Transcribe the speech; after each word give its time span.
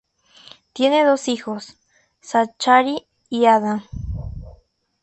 Tienen 0.73 1.05
dos 1.05 1.27
hijos, 1.27 1.77
Zachary 2.23 3.05
y 3.29 3.45
Adam. 3.45 3.83